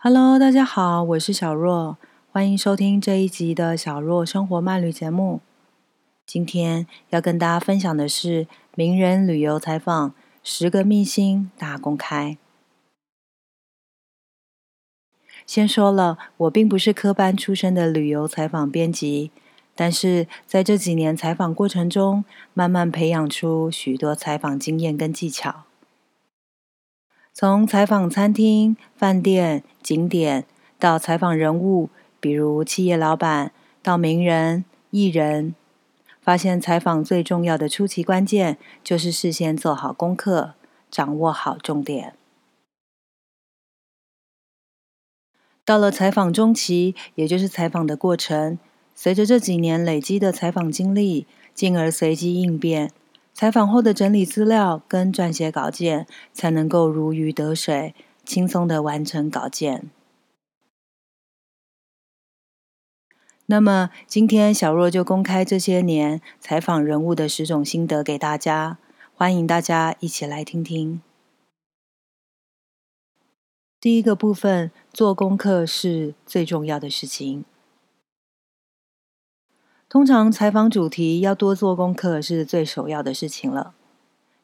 [0.00, 1.96] Hello，大家好，我是小若，
[2.30, 5.40] 欢迎收听这一集的小若生活漫旅节目。
[6.24, 10.14] 今天要跟大家分享的是名人旅游采访
[10.44, 12.38] 十个秘辛大公开。
[15.44, 19.32] 先说了，我并不是科班出身的旅游采访编辑，
[19.74, 22.24] 但是在这几年采访过程中，
[22.54, 25.64] 慢慢培养出许多采访经验跟技巧。
[27.40, 30.44] 从采访餐厅、饭店、景点，
[30.76, 35.54] 到采访人物，比如企业老板，到名人、艺人，
[36.20, 40.54] 发现采访最重要的初期关键就是事先做好功课，
[40.90, 42.14] 掌握好重点。
[45.64, 48.58] 到了采访中期，也就是采访的过程，
[48.96, 52.90] 随着这几年累积的采访经历，进而随机应变。
[53.38, 59.92] 采访后的整理资料跟撰写稿件，才能够如鱼得水，轻松的完成稿件。
[63.46, 68.78] 那么今天小若就公开这些年采访人物的十种心得给大家，
[69.14, 71.00] 欢迎大家一起来听听。
[73.80, 77.44] 第一个部分，做功课是最重要的事情。
[79.90, 83.72] 通常采访主题要多做功课是最首要的事情了。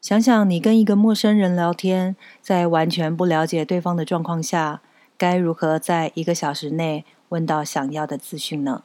[0.01, 4.81] 想想你跟一个陌生人聊天，在完全不了解对方的状况下，
[5.15, 8.83] 该如何在一个小时内问到想要的资讯呢？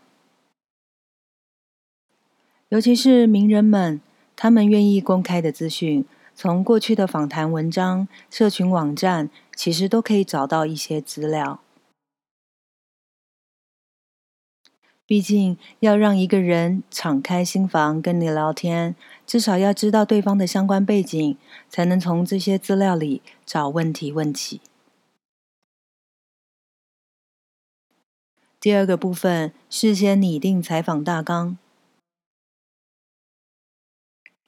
[2.69, 4.02] 尤其是名人们，
[4.36, 11.61] 他们愿意公开的资讯，从过去的访谈文章、社群网站，其实都可以找到一些资料。
[15.11, 18.94] 毕竟，要让一个人敞开心房跟你聊天，
[19.27, 21.36] 至少要知道对方的相关背景，
[21.69, 24.61] 才能从这些资料里找问题问起。
[28.61, 31.58] 第二个部分，事先拟定采访大纲。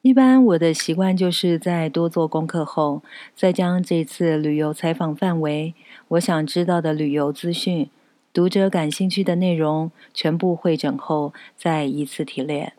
[0.02, 3.02] 一般我的习惯就是在多做功课后，
[3.34, 5.74] 再将这次旅游采访范围，
[6.06, 7.90] 我想知道的旅游资讯。
[8.32, 12.72] 读者感兴趣的内容全部会整后，再一次提炼。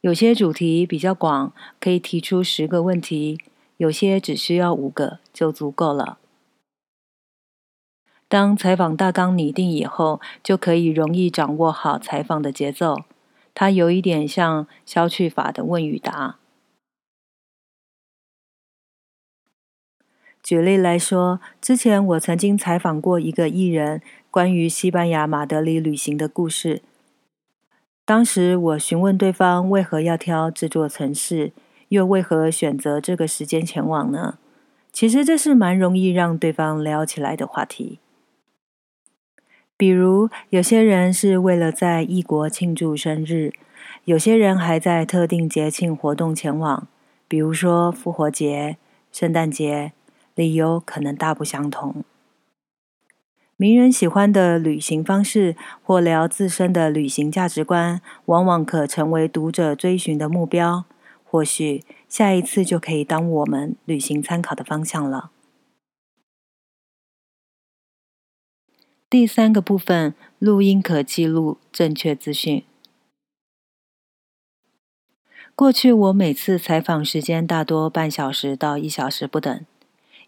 [0.00, 3.38] 有些主题比较广，可以提出十个问题；
[3.76, 6.18] 有些只需要五个就足够了。
[8.26, 13.02] 当采访大纲拟定以后，就可以容易掌握好采访的节奏。
[13.54, 16.38] 它有一点像消去法的问与答。
[20.42, 26.82] 举例来说，之前我曾经采访过一个艺人，关于西班牙马德里旅行的故事。
[28.04, 31.52] 当时我询问对方为何要挑这座城市，
[31.90, 34.38] 又为何选择这个时间前往呢？
[34.92, 38.00] 其实这是蛮容易让对方聊起来的话题。
[39.76, 43.52] 比如，有些人是为了在异国庆祝生日，
[44.04, 46.88] 有些人还在特定节庆活动前往，
[47.28, 48.76] 比如说复活节、
[49.12, 49.92] 圣诞节。
[50.34, 52.04] 理由可能大不相同。
[53.56, 60.84] 名人喜欢的旅行方式或聊自身的旅行价值观，往往可成为读者追寻的目标。
[61.24, 65.30] 或许下一次就可以当我们旅行参考的方向了。
[69.08, 72.64] 第三个部分，录音可记录正确资讯。
[75.54, 79.64] 过去我每次采访时间大多半小时到一小时不等。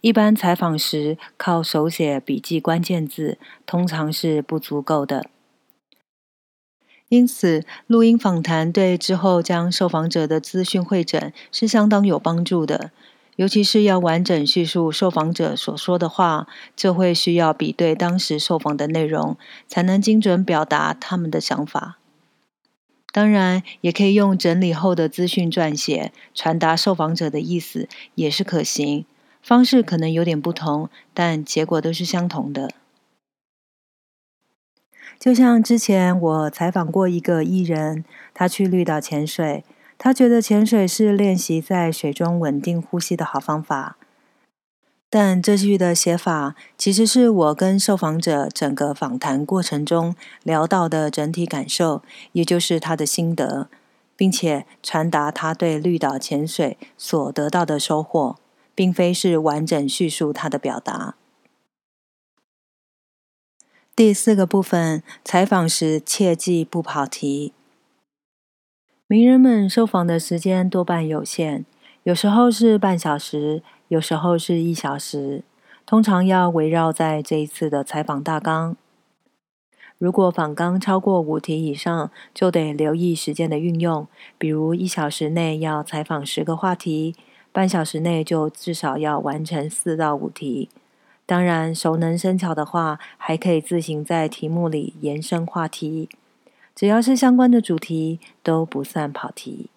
[0.04, 5.31] 一般采访时靠手写笔记关键字，通常是不足够的。
[7.09, 12.91] 因此，录音访谈对之后将受访者的资讯会诊是相当有帮助的。
[13.37, 21.97] 尤其是要完整叙述受访者所说的话，就会需要比对当时受访的内容，才能精准表达他们的想法。
[23.10, 29.06] 当然，也可以用整理后的资讯撰写，传达受访者的意思，也是可行。
[29.44, 32.71] 方式可能有点不同，但结果都是相同的。
[35.21, 39.63] 就像之前我采访过一个艺人，他去绿岛潜水，
[39.98, 43.98] 他觉得潜水是练习在水中稳定呼吸的好方法。
[45.10, 52.03] 但这句的写法，其实是我跟受访者整个访谈过程中聊到的整体感受，
[52.33, 53.69] 也就是他的心得，
[54.16, 58.36] 并且传达他对绿岛潜水所得到的收获。
[58.74, 61.16] 并非是完整叙述他的表达。
[63.97, 67.53] 第四个部分，采访时切记不跑题。
[69.06, 71.65] 名人们受访的时间多半有限，
[72.03, 75.44] 有时候是半小时，有时候是一小时。
[75.86, 78.76] 通常要围绕在这一次的采访大纲。
[79.98, 87.15] 如果访纲超过五题以上，就得留意时间的运用，比如一小时内要采访十个话题，
[87.54, 90.68] 半小时内就至少要完成四到五题。
[91.24, 96.09] 当然，熟能生巧的话，还可以自行在题目里延伸话题。
[96.74, 99.71] 只要是相关的主题，都不算跑题。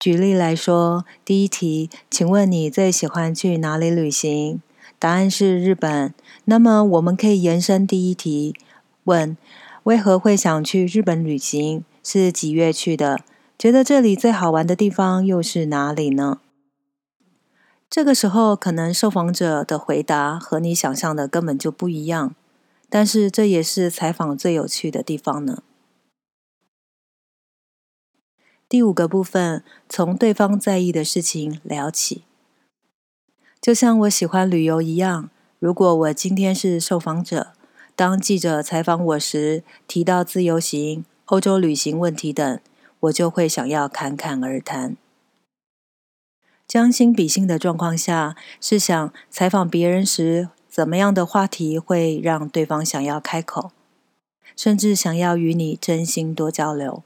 [0.00, 4.62] 举例来说，第一题，请问你最喜欢去哪里旅行？
[4.98, 6.14] 答案是日本。
[6.46, 8.54] 那么，我们可以延伸第一题，
[9.04, 9.36] 问
[9.82, 11.84] 为何会想去日本旅行？
[12.02, 13.20] 是几月去的？
[13.58, 16.40] 觉得这里最好玩的地方又是哪里呢？
[17.88, 22.34] 这个时候，可能受访者的回答和你想象的根本就不一样，
[22.90, 25.62] 但是这也是采访最有趣的地方呢。
[28.68, 32.24] 第五个部分，从对方在意的事情聊起，
[33.60, 35.30] 就像我喜欢旅游一样。
[35.60, 37.52] 如果我今天是受访者，
[37.94, 42.58] 当记者采访我时提到自由行、欧洲旅行问题等，
[43.04, 44.96] 我就会想要侃侃而谈。
[46.66, 53.70] 将心比心的状况下，是想采访别人时，怎么样的话题会让对方想要开口，
[54.56, 57.02] 甚至想要与你真心多交流。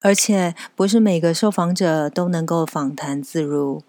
[0.00, 3.82] 而且，不是每个受访者都能够访谈自如。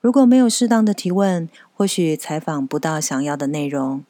[0.00, 4.04] 如果没有适当的提问，或许采访不到想要的内容。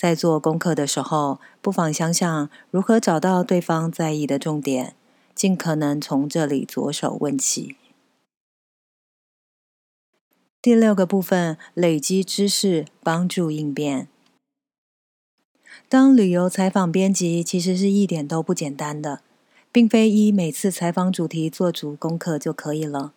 [0.00, 4.94] 在做功课的时候，不妨想想如何找到对方在意的重点。
[5.34, 7.76] 尽可能从这里着手问起。
[10.62, 14.08] 第六个部分，累积知识，帮助应变。
[15.88, 19.20] 当旅游采访编辑，其实是一点都不简单的，
[19.72, 23.12] 并非依每次采访主题做足功课就可以了。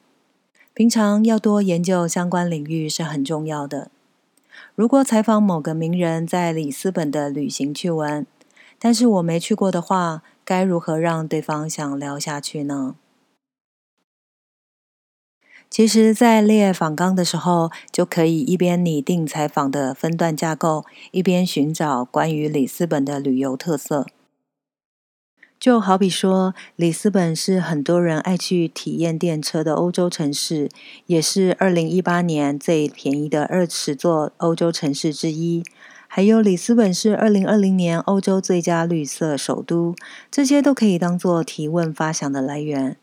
[0.76, 3.92] 平常要多研究相关领域是很重要的。
[4.76, 8.26] 如果采访某个名人在里斯本的旅行趣闻，
[8.80, 10.24] 但是我没去过的话。
[10.44, 12.96] 该如何让对方想聊下去呢？
[15.70, 24.08] 其实，在列访纲的时候，就可以一边拟定采访的分段架构，一边寻找关于里斯本的旅游特色。
[25.62, 30.68] 就好比说，里斯本是很多人爱去体验电车的欧洲城市，
[31.06, 35.64] 也是二零一八年最便宜的二十座欧洲城市之一。
[36.08, 39.94] 还有里斯本是二零二零年欧洲最佳绿色首都，
[40.32, 42.98] 这些都可以当做提问发想的来源。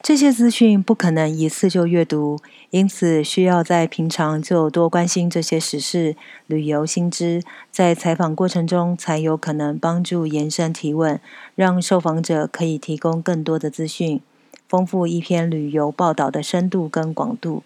[0.00, 2.38] 这些资讯不可能一次就阅读，
[2.70, 6.16] 因此需要在平常就多关心这些时事、
[6.46, 11.20] 旅游新知，在采访过程中才有可能帮助延伸提问，
[11.56, 14.20] 让受访者可以提供更多的资讯，
[14.68, 17.62] 丰富一篇旅游报道的深度跟广度。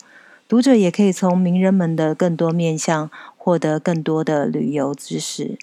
[0.48, 5.58] 读者也可以从名人们的更多面相获得更多的旅游知识。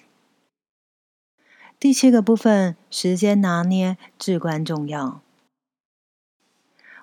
[1.78, 5.20] 第七个部分，时间拿捏至关重要。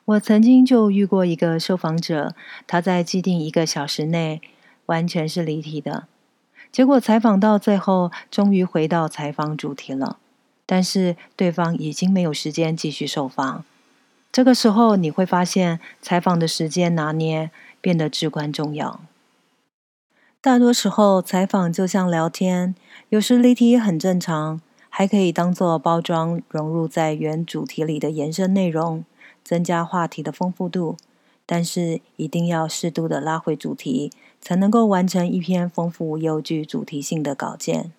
[0.07, 2.33] 我曾经就遇过一个受访者，
[2.65, 4.41] 他在既定一个小时内
[4.87, 6.07] 完全是离题的，
[6.71, 10.17] 结果采访到最后，终于回到采访主题了，
[10.65, 13.63] 但是对方已经没有时间继续受访。
[14.31, 17.51] 这个时候，你会发现采访的时间拿捏。
[17.79, 18.99] 变得至关重要。
[20.41, 22.75] 大多时候，采访就像聊天，
[23.09, 24.59] 有时离题很正常，
[24.89, 29.05] 还可以当做包装融入在原主题里的延伸内容，
[29.47, 30.97] 增加话题的丰富度。
[31.45, 34.11] 但是，一定要适度的拉回主题，
[34.41, 37.93] 才能够完成一篇丰富又具主题性的稿件。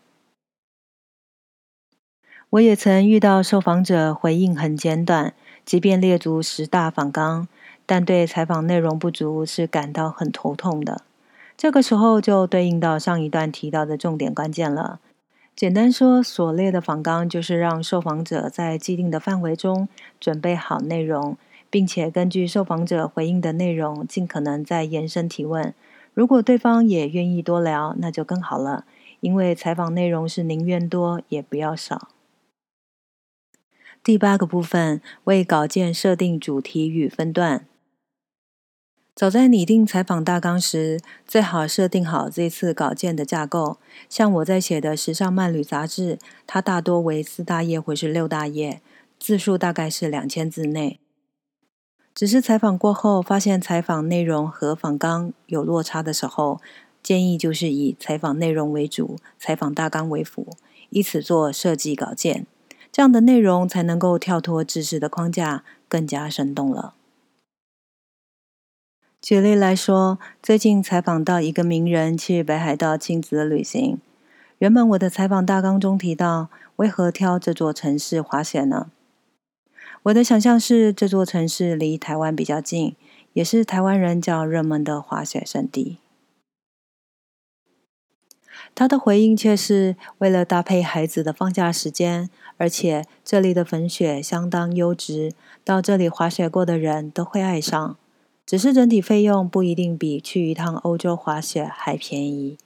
[2.50, 5.33] 我也曾遇到受访者回应很简短，
[5.64, 7.49] 即便列足十大访纲。
[7.87, 11.00] 但对采访内容不足是感到很头痛的。
[11.57, 15.00] 这个时候就对应到上一段提到的重点关键了。
[15.59, 19.88] 简单说，所列的访纲就是让受访者在既定的范围中
[20.21, 21.37] 准备好内容，
[21.69, 25.75] 并且根据受访者回应的内容，尽可能再延伸提问。
[26.15, 28.85] 如果对方也愿意多聊，那就更好了。
[29.19, 32.11] 因为采访内容是宁愿多也不要少。
[34.05, 37.67] 第八个部分，为稿件设定主题与分段。
[39.19, 43.79] 早在拟定采访大纲时，最好设定好这次稿件的架构。
[44.09, 48.81] 像我在写的《时尚漫旅》杂志，它大多为四大页或是六大页，
[49.19, 51.01] 字数大概是两千字内。
[52.15, 56.61] 只是采访过后发现采访内容和访纲有落差的时候，
[57.03, 60.47] 建议就是以采访内容为主，采访大纲为辅，
[60.91, 62.47] 以此做设计稿件，
[62.93, 66.95] 这样的内容才能够跳脱知识的框架，更加生动了。
[69.21, 73.99] 举例来说，最近采访到一个名人去北海道亲子旅行。
[74.59, 78.91] 原本我的采访大纲中提到，为何挑这座城市滑雪呢？
[80.05, 82.95] 我的想象是这座城市离台湾比较近，
[83.33, 85.99] 也是台湾人较热门的滑雪胜地。
[88.77, 95.33] 他的回应却是为了搭配孩子的放假时间，而且这里的粉雪相当优质，
[95.65, 97.97] 到这里滑雪过的人都会爱上。
[98.49, 102.57] 只是整体费用不一定比去一趟欧洲滑雪还便宜。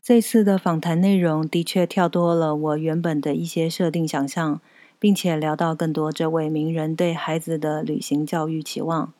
[0.00, 4.60] 这次的访谈内容的确跳多了我原本的一些设定想象，
[5.00, 9.12] 并且聊到更多这位名人对孩子的旅行教育期望。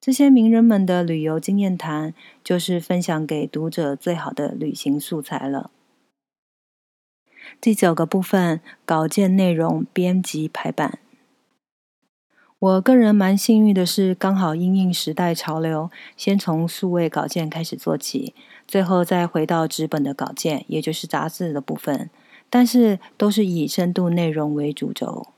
[0.00, 5.70] 这些名人们的旅游经验谈，就是分享给读者最好的旅行素材了。
[7.60, 10.98] 第九个部分，稿件内容编辑排版。
[12.60, 18.34] 我个人蛮幸运的是，刚好因应时代潮流，先从数位稿件开始做起，
[18.66, 22.10] 最后再回到纸本的稿件，也就是杂志的部分。
[22.50, 25.28] 但是都是以深度内容为主轴。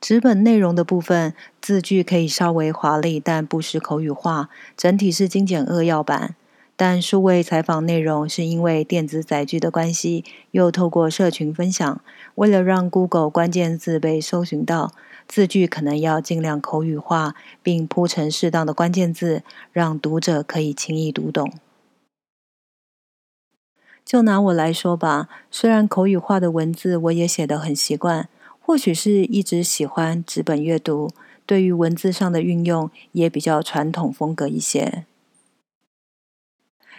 [0.00, 4.48] 纸本内容的部分，字句可以稍微华丽，但不失口语化，
[4.78, 6.36] 整体是精简扼要版。
[6.78, 12.02] 但数位采访内容是因为电子载具的关系，又透过社群分享，
[12.34, 14.92] 为了让 Google 关键字被搜寻到，
[15.26, 19.42] 字句可能要尽量口语化，并铺成适当的关键字，
[19.72, 21.50] 让读者可以轻易读懂。
[24.04, 28.28] 就拿我来说吧，虽然口语化的文字我也写得很习惯，
[28.60, 31.10] 或许是一直喜欢纸本阅读，
[31.46, 35.06] 对于文字上的运用也比较传统风格一些。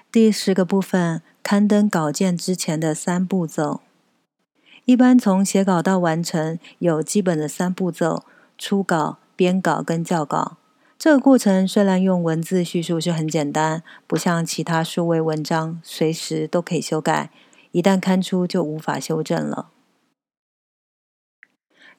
[0.10, 3.82] 第十个部分，刊登稿件之前的三步骤。
[4.86, 8.24] 一般从写稿到完成，有基本的三步骤：
[8.58, 10.56] 初稿、编稿跟校稿。
[10.98, 17.30] 这个过程虽然用文字叙述是很简单，不像其他数位文章，随时都可以修改，
[17.74, 19.72] 一旦刊出就无法修正了。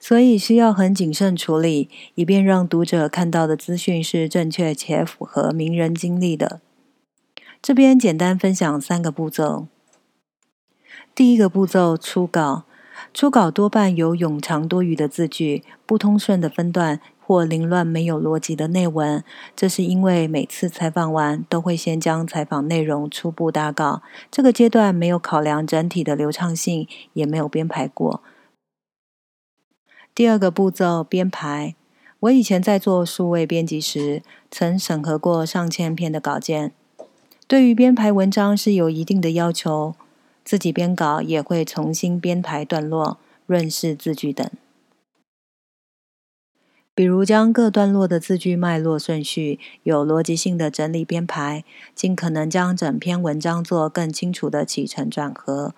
[0.00, 6.62] 所以需要很谨慎处理，以便让读者看到的资讯是正确且符合名人经历的。
[7.60, 9.66] 这边简单分享三个步骤。
[11.14, 12.64] 第一个步骤，初稿。
[13.14, 19.22] 初稿多半有冗长多余的字句、不通顺的分段或凌乱没有逻辑的内文。
[19.54, 28.22] 这是因为每次采访完都会先将采访内容初步打稿，这个阶段没有考量整体的流畅性，也没有编排过。
[30.14, 31.76] 第二个步骤，编排。
[32.20, 36.72] 我以前在做数位编辑时，曾审核过上千篇的稿件。
[37.48, 39.94] 对于编排文章是有一定的要求，
[40.44, 44.46] 自己编稿也会重新编排段落、润饰字句等。
[46.94, 51.64] 比如将各段落的字句脉络顺序有逻辑性的整理编排，
[51.94, 55.74] 尽可能将整篇文章做更清楚的起承转合，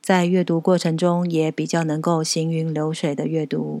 [0.00, 3.80] 在阅读过程中也比较能够行云流水的阅读。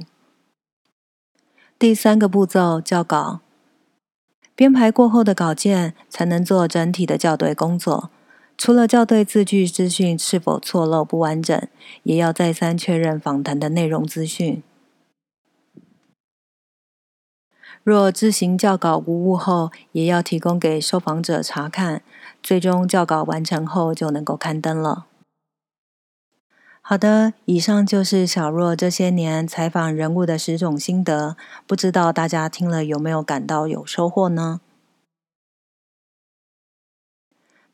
[1.78, 3.40] 第三个步骤校稿。
[4.60, 8.10] 编排过后的稿件才能做整体的校对工作。
[8.58, 11.66] 除了校对字句资讯是否错漏不完整，
[12.02, 14.62] 也要再三确认访谈的内容资讯。
[17.82, 22.02] 若自行校稿无误后，也要提供给受访者查看。
[22.42, 25.06] 最终校稿完成后就能够刊登了。
[26.90, 34.60] 好的，以上就是小若这些年采访人物的十种心得，不知道大家听了有没有感到有收获呢？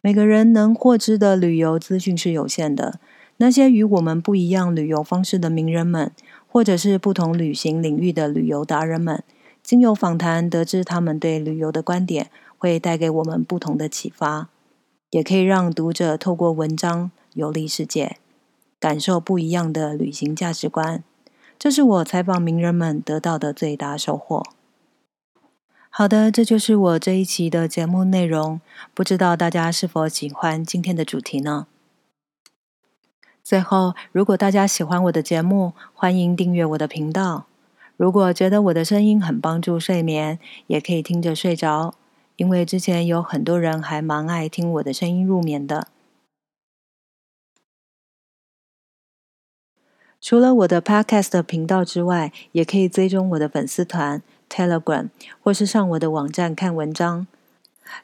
[0.02, 3.00] 每个人能获知的旅游资讯是有限的，
[3.38, 6.12] 那些与我们不一样旅游方式的名人们，
[6.46, 9.24] 或者是不同旅行领域的旅游达人们，
[9.62, 14.50] 经由访谈得知他们对旅游的观点，会带给我们不同的启发，
[15.08, 18.18] 也可以让读者透过文章游历世界。
[18.78, 21.02] 感受不一样的旅行价值观，
[21.58, 24.42] 这是我采访名人们得到的最大收获。
[25.88, 28.60] 好的，这就是我这一期的节目内容。
[28.92, 31.66] 不知道大家是否喜欢今天的主题呢？
[33.42, 37.46] 最后，如果大家喜欢我的节目，欢迎订阅我的频道。
[37.96, 41.94] 如果觉得我的声音很帮助睡眠，也可以听着睡着，
[42.36, 45.88] 因为之前有很多人还蛮爱听我的声音入眠的。
[50.26, 55.08] 除了我的 Podcast 频道之外，也可以追踪我的粉丝团 Telegram，
[55.40, 57.28] 或是上我的网站看文章。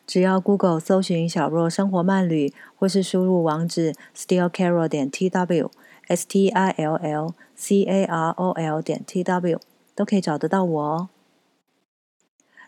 [0.06, 8.80] 只要 Google 搜寻“小若生活慢旅”，或是输入网址 stillcarol 点 tw，s t i l l c a r o l
[8.80, 9.58] 点 tw，
[9.96, 11.08] 都可以找得到我哦。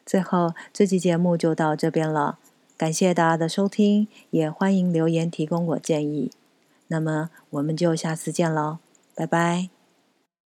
[0.05, 2.39] 最后，这期节目就到这边了，
[2.77, 6.33] 感谢大家的收听，也欢迎留言提供我建议。
[6.89, 8.79] 那么，我们就下次见喽，
[9.15, 9.74] 拜拜。